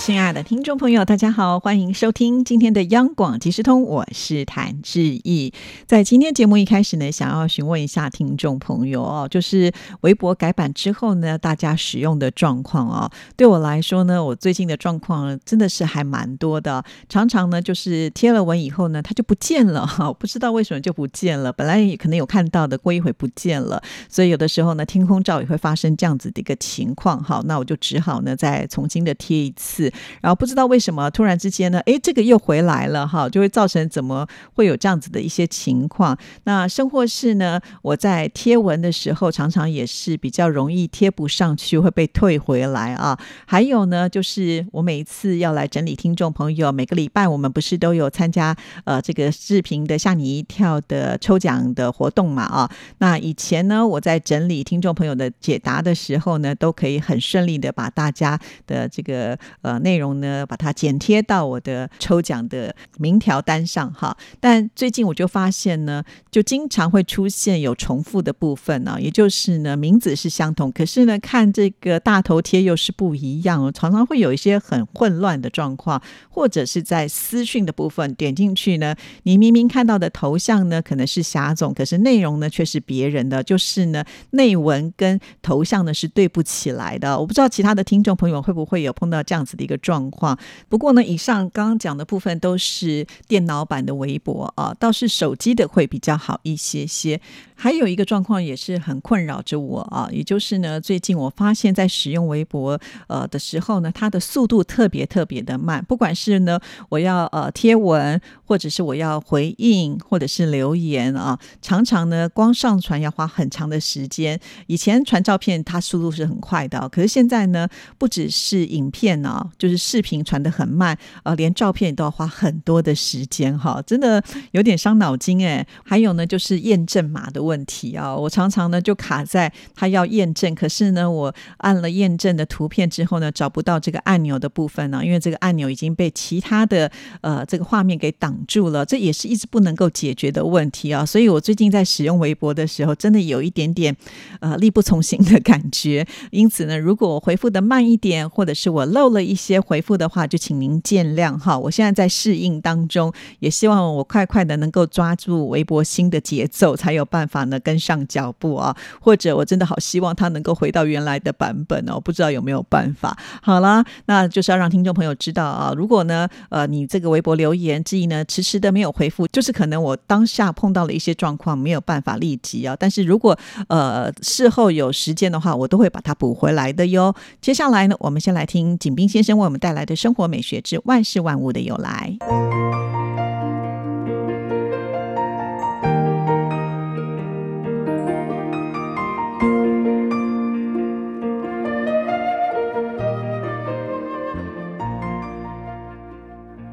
[0.00, 5.52] 亲爱的听众朋友，大家好，欢迎收听今天的央广即时通，我是谭志毅。
[5.86, 13.10] 在今天节目一开始呢，想要询问一下听众朋友哦，就是微博改版之后呢，大家使用的状况哦。
[13.36, 21.52] 对我来说呢，我最近的状况真的是还蛮多的，常常呢就是贴了文以后呢，它就不见了哈，不知道为什么就不见了。
[21.52, 27.22] 本来可能有看到的，过一会不见了，所以有的时候呢，天空照也会发生这样子的一个情况。
[27.22, 29.89] 好，那我就只好呢再重新的贴一次。
[30.20, 36.16] 然后不知道为什么突然之间呢，哎，这个又回来了哈，就会造成怎么会有这样子的一些情况？
[36.44, 43.18] 那生活是呢，我在贴文的时候常常也是比较容易贴不上去，会被退回来啊。
[43.46, 52.70] 还有呢，就是我每一次要来整理听众朋友，每个礼拜我们不是都有参加呃这个视频的吓你一跳的抽奖的活动嘛啊？
[52.98, 64.16] 那以前呢，我在整理听众朋友的解答的时候呢，都可以很顺利的把大家的这个呃内容呢，把它剪贴到我的抽奖的名条单上哈。
[64.38, 78.94] 但最近我就发现呢，就经常会出现有重复的部分呢，也就是呢名字是相同，可是呢看这个大头贴又是不一样，常常会有一些很混乱的状况，或者是在私讯的部分点进去呢，
[79.24, 87.18] 你明明看到的头像呢可能是霞总，可是内容呢却是别人的，就是呢内文跟头像呢是对不起来的。
[87.18, 90.38] 我不知道其他的听众朋友会不会有碰到这样子的一状况。
[90.68, 97.20] 不过呢，以上刚刚讲的部分都是电脑版的微博啊，倒是手机的会比较好一些些。
[97.54, 105.84] 还有一个状况也是很困扰着我啊，也就是呢，最近我发现，在使用微博呃的时候呢，它的速度特别特别的慢。
[105.84, 114.40] 不管是呢，我要呃贴文，或者是我要回应，或者是留言啊，常常呢，光上传要花很长的时间。
[114.66, 117.68] 以前传照片，它速度是很快的，可是现在呢，
[117.98, 124.22] 不只是影片呢，就是视频传的很慢，呃，连照片都要花很多的时间哈，真的
[124.52, 125.66] 有点伤脑筋哎。
[125.84, 127.50] 还有呢，就是验证码的。
[127.50, 136.88] 问题啊，我常常呢就卡在他要验证，可是呢我按了验证的图片之后呢找不到这个按钮的部分呢，因为这个按钮已经被其他的
[137.22, 141.04] 呃这个画面给挡住了，这也是一直不能够解决的问题啊。
[141.04, 143.96] 所以我最近在使用微博的时候，真的有一点点
[144.40, 146.06] 呃力不从心的感觉。
[146.30, 151.58] 因此呢，如果我回复的慢一点，或者是我漏了一些回复的话，就请您见谅哈。
[151.58, 157.40] 我现在在适应当中，也希望我快快的能够抓住微博新的节奏，才有办法。
[157.40, 163.16] 呢跟上脚步啊，或者我真的好希望它能够回到原来的版本哦，不知道有没有办法。
[163.42, 172.76] 好了，那就是要让听众朋友知道啊，如果呢呃你这个微博留言之一呢迟迟的没有回复，就是可能我当下碰到了一些状况，没有办法立即啊。
[172.78, 173.36] 但是如果
[173.68, 177.14] 呃事后有时间的话，我都会把它补回来的哟。
[177.40, 182.16] 接下来呢，我们先来听景斌先生为我们带来的生活美学之万事万物的由来。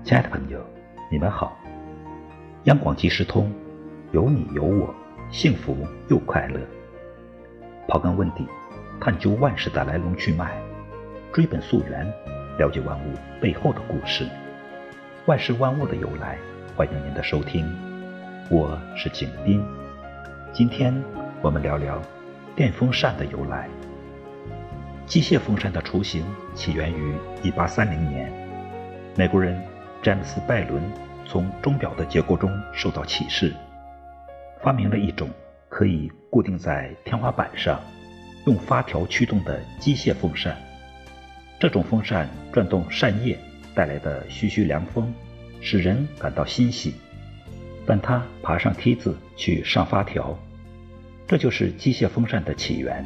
[0.03, 0.57] 亲爱的朋友，
[1.11, 1.57] 你们好！
[2.63, 3.51] 央广即时通，
[4.11, 4.93] 有你有我，
[5.29, 5.75] 幸福
[6.09, 6.59] 又快乐。
[7.89, 8.45] 刨根问底，
[9.01, 10.57] 探究万事的来龙去脉，
[11.33, 12.05] 追本溯源，
[12.57, 14.27] 了解万物背后的故事。
[15.27, 16.37] 万事万物的由来，
[16.75, 17.71] 欢迎您的收听。
[18.49, 19.63] 我是景斌，
[20.51, 20.91] 今天
[21.43, 22.01] 我们聊聊
[22.55, 23.69] 电风扇的由来。
[25.05, 26.25] 机械风扇的雏形
[26.55, 28.31] 起源于1830年，
[29.15, 29.59] 美国人。
[29.99, 30.81] 詹姆斯·拜伦
[31.25, 33.53] 从钟表的结构中受到启示，
[34.61, 35.27] 发明了一种
[35.67, 37.81] 可以固定在天花板上、
[38.45, 40.55] 用发条驱动的机械风扇。
[41.59, 43.37] 这种风扇转动扇叶
[43.73, 45.13] 带来的徐徐凉风，
[45.59, 46.93] 使人感到欣喜。
[47.85, 50.37] 但他爬上梯子去上发条，
[51.25, 53.05] 这就是机械风扇的起源。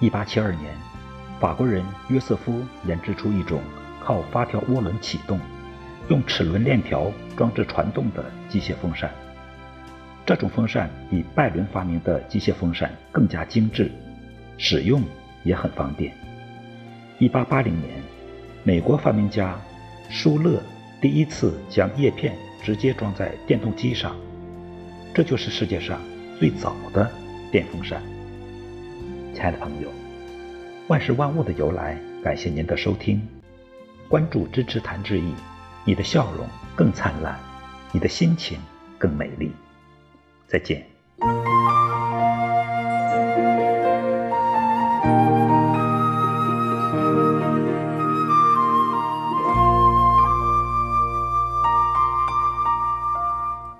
[0.00, 0.74] 1872年，
[1.40, 3.60] 法国人约瑟夫研制出一种
[4.04, 5.40] 靠发条涡轮启动。
[6.08, 9.08] 用齿轮链条装置传动的机械风扇，
[10.26, 13.90] 这种风扇比拜伦发明的机械风扇更加精致，
[14.58, 15.00] 使用
[15.44, 16.12] 也很方便。
[17.22, 18.02] 1880年，
[18.64, 19.56] 美国发明家
[20.10, 20.60] 舒勒
[21.00, 24.16] 第一次将叶片直接装在电动机上，
[25.14, 26.00] 这就是世界上
[26.40, 27.08] 最早的
[27.52, 28.02] 电风扇。
[29.32, 29.88] 亲爱的朋友，
[30.88, 31.96] 万事万物的由来。
[32.24, 33.20] 感谢您的收听，
[34.08, 35.32] 关注支持谭志毅，
[35.84, 37.38] 你的笑容更灿烂，
[37.92, 38.58] 你的心情
[38.98, 39.52] 更美丽。
[40.48, 40.84] 再见。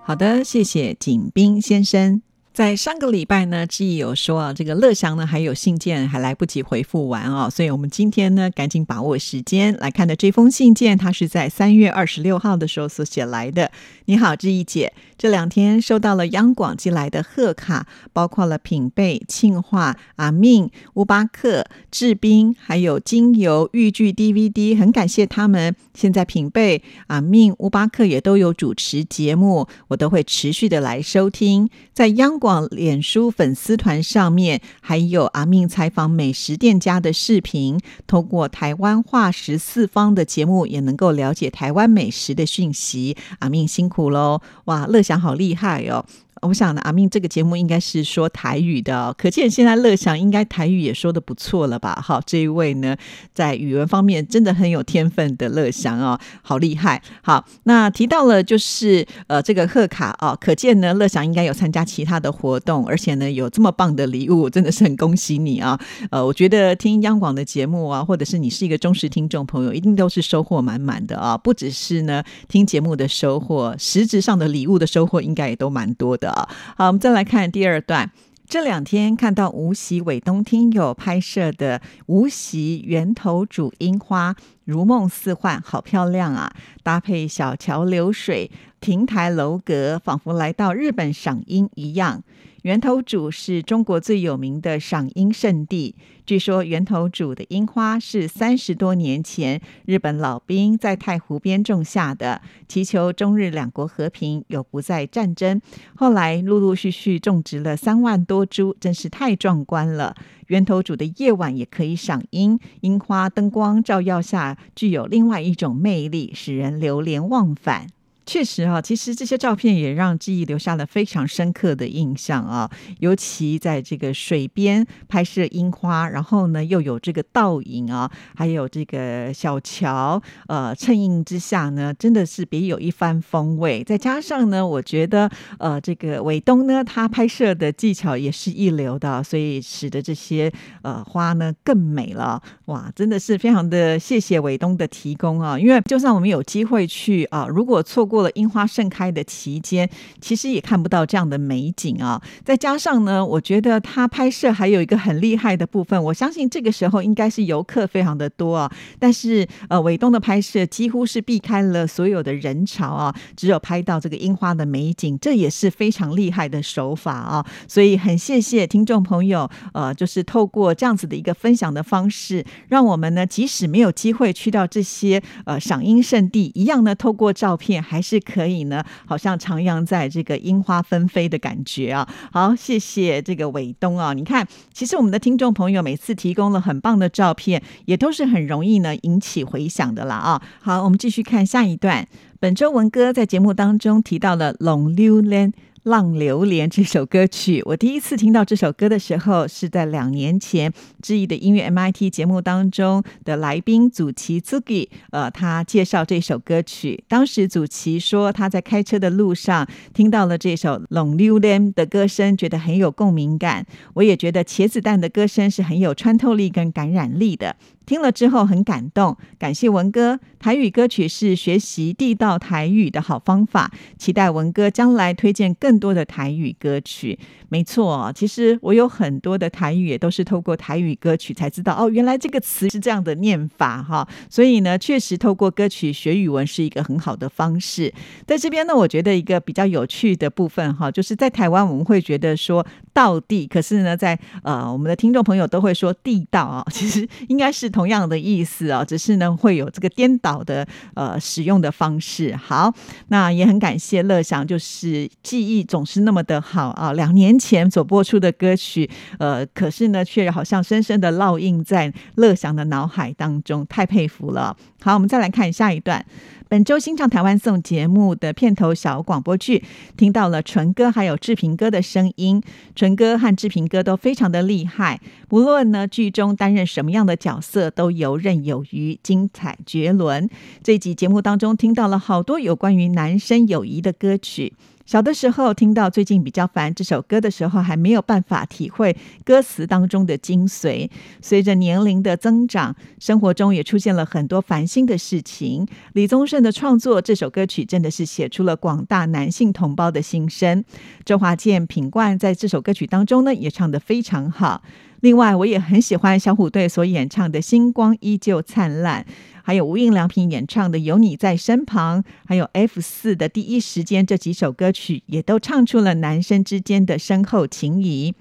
[0.04, 2.20] 好的，谢谢景斌先生。
[2.52, 13.70] 在上个礼拜呢，志毅有说啊，这个乐祥呢还有信件还来不及回复完啊，所以我们今天呢赶紧把握时间来看的这封信件，它是在三月二十六号的时候所写来的。
[14.04, 25.74] 你好，志毅姐，这两天收到了央广寄来的贺卡，包括了品贝、庆化、阿命、乌巴克、志斌，还有精油、豫剧 DVD，很感谢他们。
[25.94, 32.41] 现在品贝、阿命、乌巴克也都有主持节目，我都会持续的来收听，在央。
[32.42, 37.78] 广脸书粉丝团上面还有阿命采访美食店家的视频，
[38.08, 43.16] 通过台湾话十四方的节目也能够了解台湾美食的讯息。
[43.38, 44.40] 阿命辛苦喽！
[44.64, 46.04] 哇，乐祥好厉害哦！
[46.42, 51.96] 我想呢，阿明这个节目应该是说台语的，可见现在乐祥应该台语也说的不错了吧？
[52.02, 52.96] 好，这一位呢，
[53.32, 57.00] 在语文方面真的很有天分的乐祥哦，好厉害！
[57.22, 65.78] 好，那提到了就是呃这个贺卡哦，可见呢乐祥应该有参加其他的活动，而且呢有这么棒的礼物，真的是很恭喜你啊！
[66.10, 71.38] 呃，我觉得听央广的节目啊，或者是你是一个忠实听众朋友，一定都是收获满满的啊！
[71.38, 76.31] 不只是呢听节目的收获，实质上的礼物的收获应该也都蛮多的。
[76.32, 78.10] 好，我们再来看第二段。
[78.48, 86.52] 这两天看到无锡伟东听友拍摄的无锡源头渚樱花，如梦似幻，好漂亮啊！
[86.82, 92.22] 搭配小桥流水、亭台楼阁，仿佛来到日本赏樱一样。
[92.62, 95.94] 源头渚是中国最有名的赏樱圣地。
[96.24, 105.60] 据说源头主的樱花是三十多年前日本老兵在太湖边种下的，祈求中日两国和平，有不再战争。
[105.96, 110.14] 后来陆陆续续种植了三万多株，真是太壮观了。
[110.46, 117.88] 源头主的夜晚也可以赏樱，樱花灯光照耀下，具有另外一种魅力，使人流连忘返。
[118.32, 122.70] 确实啊，其实这些照片也让记忆留下了非常深刻的印象啊。
[122.98, 133.84] 尤其在这个水边拍摄樱花，然后呢又有这个倒影啊，还有这个小桥，呃，衬映之下呢，真的是别有一番风味。
[133.84, 140.50] 再加上呢，我觉得呃，这个伟东呢，他拍摄的技巧也是一流的，所以使得这些
[140.80, 142.42] 呃花呢更美了。
[142.64, 145.58] 哇，真的是非常的谢谢伟东的提供啊！
[145.58, 149.88] 因为就算我们有机会去啊，如果错过了樱花盛开的期间，
[150.20, 152.20] 其实也看不到这样的美景啊。
[152.44, 158.70] 再加上呢，我觉得他拍摄还有一个很厉害的部分，我相信这个时候应该是游客非常的多啊。
[158.98, 167.46] 但是呃，伟东的拍摄几乎是避开了所有的人潮啊，只有拍到这个樱花的美景，这也是非常厉害的手法啊。
[167.66, 178.01] 所以很谢谢听众朋友，呃，就是透过这样子的一个分享的方式，让我们呢，即使没有机会去到这些呃赏樱圣地，一样呢，透过照片还。
[178.02, 182.08] 是可以呢，好像徜徉在这个樱花纷飞的感觉啊！
[182.32, 184.12] 好，谢谢这个伟东啊！
[184.12, 190.42] 你看，其实我们的听众朋友每次提供了很棒的照片，也都是很容易呢引起回响的啦啊！
[190.60, 192.06] 好，我们继续看下一段。
[192.40, 195.52] 本周文哥在节目当中提到了《龙溜莲》。
[195.84, 200.72] 《浪流连》这首歌曲，我第一次听到这首歌的时候，是在两年前
[201.02, 207.02] 志毅的音乐 MIT 节目当中的来宾祖奇 Zuki，呃，他介绍这首歌曲。
[207.08, 213.66] 当时祖奇说他在开车的路上听到了这首《浪流连》的歌声，觉得很有共鸣感。
[213.94, 217.56] 我也觉得茄子蛋的歌声是很有穿透力跟感染力的。
[217.86, 220.18] 听了之后很感动，感谢文哥。
[220.38, 227.16] 台语歌曲是学习地道台语的好方法，期待文哥将来推荐更多的台语歌曲。
[227.48, 234.08] 没错，其实我有很多的台语也都是透过台语歌曲才知道哦，原来这个词是这样的念法哈。
[234.28, 237.92] 所以呢，确实透过歌曲学语文是一个很好的方式。
[238.26, 252.34] 在这边呢，我觉得一个比较有趣的部分哈，就是在台湾我们会觉得说道地，可是呢，在呃我们的听众朋友都会说地道啊， 其实应该是同样的意思啊，只是呢会有这个颠倒的呃使用的方式。
[252.36, 252.72] 好，
[253.08, 257.32] 那也很感谢乐祥，就是记忆总是那么的好啊，两年。
[257.42, 264.56] 前所播出的歌曲，呃，可是呢，却好像深深的烙印在乐祥的脑海当中，太佩服了。
[264.80, 266.04] 好，我们再来看下一段。
[266.52, 269.64] 本周新唱台湾颂节目的片头小广播剧，
[269.96, 272.42] 听到了纯哥还有志平哥的声音。
[272.76, 280.28] 纯哥和志平哥都非常的厉害，不论呢剧中担任什么样的角色，都游刃有余，精彩绝伦。
[280.62, 284.52] 这集节目当中，听到了好多有关于男生友谊的歌曲。
[284.84, 290.90] 小的时候听到最近比较烦这首歌的时候，还没有办法体会歌词当中的精髓。
[291.20, 295.66] 随着年龄的增长，生活中也出现了很多烦心的事情。
[295.92, 300.64] 李宗盛的创作这首歌曲真的是写出了广大男性同胞的心声。
[301.04, 304.62] 周华健、品冠在这首歌曲当中呢，也唱得非常好。
[305.02, 309.04] 另外，我也很喜欢小虎队所演唱的《星光依旧灿烂》。
[309.44, 318.14] 还有无印良品演唱的《有你在身旁》，还有 F 四的《第一时间》这几首歌曲，也都唱出了男生之间的深厚情谊。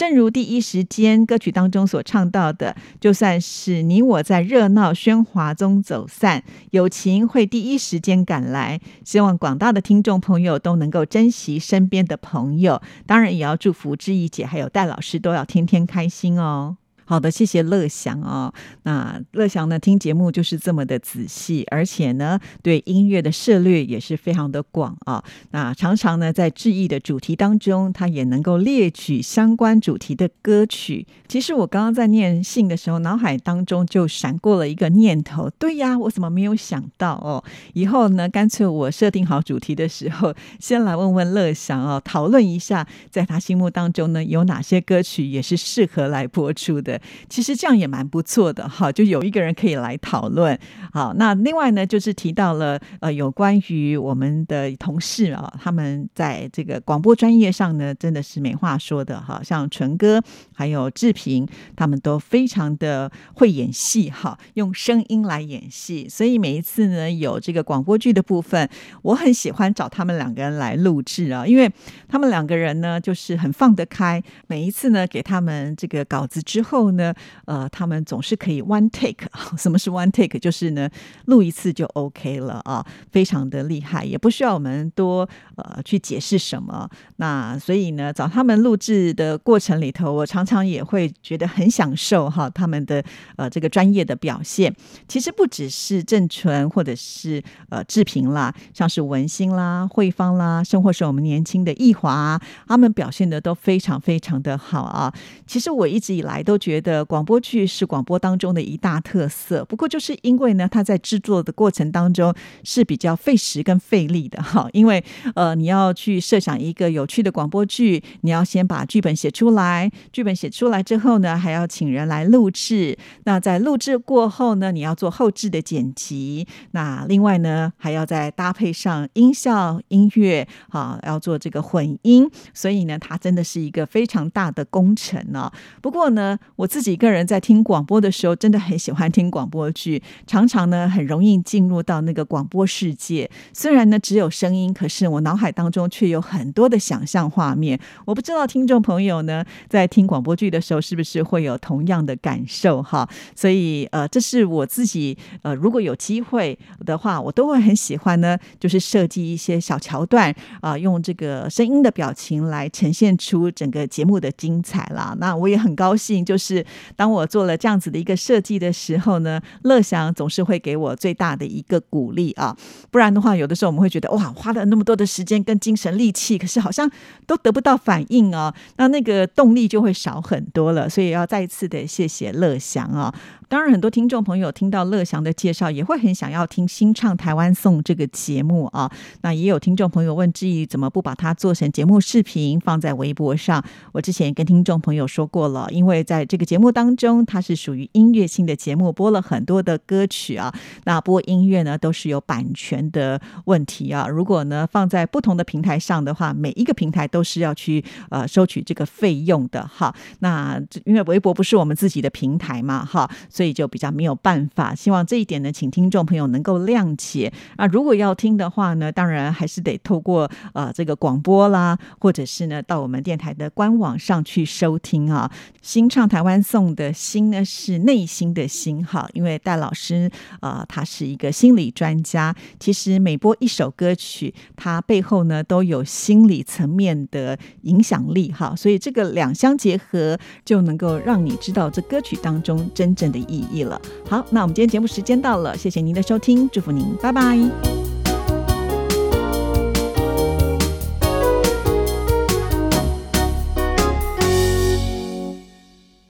[0.00, 8.80] 正如《第一时间》歌曲当中所唱到的，就算是你我在热闹喧哗中走散，友情会第一时间赶来。
[9.04, 16.78] 希望广大的听众朋友都能够珍惜身边的朋友，当然也要祝福志毅姐还有戴老师都要天天开心哦。
[17.10, 18.54] 好的，谢谢乐祥啊。
[18.84, 25.20] 那乐祥呢，听节目就是这么的仔细，而且呢，对音乐的涉猎也是非常的广啊。
[25.50, 31.04] 那常常呢，在致意的主题当中，他也能够列举相关主题的歌曲。
[31.26, 37.42] 其实我刚刚在念信的时候，脑海当中就闪过了一个念头：对呀，我怎么没有想到哦？
[37.72, 46.99] 以后呢，干脆我设定好主题的时候， 先来问问乐祥哦，讨论一下，在他心目当中呢，有哪些歌曲也是适合来播出的。
[47.28, 50.58] 其实这样也蛮不错的哈，就有一个人可以来讨论。
[50.92, 59.40] 好，那另外呢，就是提到了呃，有关于我们的同事啊，他们在这个广播专业上呢，真的是没话说的哈。
[59.42, 60.22] 像纯哥
[60.54, 66.08] 还有志平，他们都非常的会演戏哈，用声音来演戏。
[66.08, 68.68] 所以每一次呢，有这个广播剧的部分，
[69.02, 71.70] 我很喜欢找他们两个人来录制啊，因为
[72.08, 74.22] 他们两个人呢，就是很放得开。
[74.48, 76.89] 每一次呢，给他们这个稿子之后。
[76.92, 77.14] 呢，
[77.46, 79.26] 呃，他们总是可以 one take。
[79.56, 80.38] 什么是 one take？
[80.38, 80.88] 就是呢，
[81.26, 86.88] 录一次就 OK 了啊，非常的厉害，也不需要我们多呃去解释什么。
[87.16, 93.02] 那所以呢，找他们录制的过程里头，我常常也会觉得很享受哈，他们的
[93.36, 94.74] 呃这个专业的表现。
[95.08, 105.12] 其实不只是郑纯或者是呃志平啦，像是文心啦、慧芳啦，甚或是我们年轻的易华，他们表现的都非常非常的好啊。
[105.46, 107.00] 其实我一直以来都觉觉得。
[107.04, 114.68] 广播剧是广播当中的一大特色，不过就是因为呢，它在制作的过程当中是比较费时跟费力的哈。
[114.72, 115.02] 因为
[115.34, 122.96] 呃，你要去设想一个有趣的广播剧，你要先把剧本写出来，剧本写出来之后呢，还要请人来录制。
[123.24, 126.46] 那在录制过后呢，你要做后置的剪辑。
[126.72, 132.30] 那另外呢，还要再搭配上音效、音乐，啊，要做这个混音。
[132.54, 135.50] 所以呢，它真的是一个非常大的工程呢。
[135.80, 136.70] 不过呢，我。
[136.70, 143.28] 自己一个人在听广播的时候，真的很喜欢听广播剧，常常呢很容易进入到那个广播世界。
[143.52, 147.76] 虽然呢只有声音，可是我脑海当中却有很多的想象画面。
[148.04, 153.08] 我不知道听众朋友呢在听广播剧的时候是不是会有同样的感受哈？
[153.34, 165.16] 所以呃，这是我自己呃，如果有机会的话，我都会很喜欢呢，就是设计一些小桥段啊，用这个声音的表情来呈现出整个节目的精彩啦。
[165.18, 166.49] 那我也很高兴，就是。
[166.54, 166.64] 是
[166.96, 172.56] 当我做了这样子的一个设计的时候呢，乐祥总是会给我最大的一个鼓励啊，
[172.90, 176.90] 不然的话，有的时候我们会觉得哇，花了那么多的时间跟精神力气，可是好像
[177.26, 180.88] 都得不到反应啊，那那个动力就会少很多了。
[180.88, 183.14] 所以要再一次的谢谢乐祥啊。
[183.50, 188.88] 当然，很多听众朋友听到乐祥的介绍，也会很想要听《新唱台湾颂》这个节目啊。
[189.22, 193.60] 那也有听众朋友问志毅，怎么不把它做成节目视频放在微博上？
[193.90, 200.54] 我之前跟听众朋友说过了，因为在这个节目当中，它是属于音乐性的节目，播了很多的歌曲啊。
[200.84, 204.06] 那播音乐呢，都是有版权的问题啊。
[204.06, 209.92] 如果呢放在不同的平台上的话，每一个平台都是要去呃收取这个费用的哈。
[210.20, 213.10] 那因为微博不是我们自己的平台嘛，哈。
[213.40, 217.32] 所以就比较没有办法，希望这一点呢，请听众朋友能够谅解。
[217.56, 225.32] 啊，如果要听的话呢，当然还是得透过呃这个广播啦，或者是呢到我们电台的官网上去收听啊。
[225.62, 243.29] 新唱台湾颂的心呢是内心的心哈，因为戴老师啊他是一个心理专家，其实每播一首歌曲，它背后呢都有心理层面的影响力哈，所以这个两相结合就能够让你知道这歌曲当中真正的。
[243.30, 243.80] 意义了。
[244.08, 247.38] 好，那我们今天节目时间到了，谢谢您的收听，祝福您，拜拜。